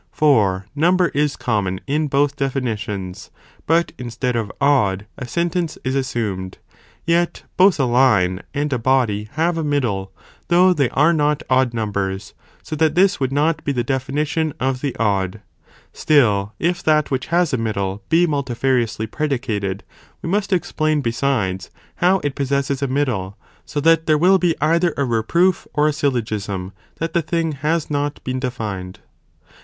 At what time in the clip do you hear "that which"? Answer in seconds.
16.81-17.27